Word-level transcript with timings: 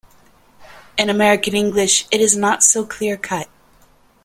In 0.97 1.11
American 1.11 1.53
English 1.55 2.07
it 2.09 2.21
is 2.21 2.35
not 2.35 2.63
so 2.63 2.83
clear 2.87 3.17
cut. 3.17 3.47